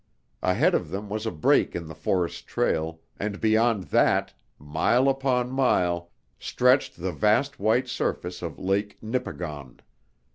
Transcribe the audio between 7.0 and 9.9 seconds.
vast white surface of Lake Nipigon.